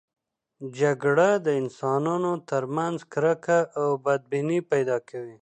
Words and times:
جګړه 0.79 1.29
د 1.45 1.47
انسانانو 1.61 2.31
ترمنځ 2.49 2.97
کرکه 3.13 3.59
او 3.79 3.87
بدبیني 4.05 4.59
پیدا 4.71 4.97
کوي. 5.09 5.37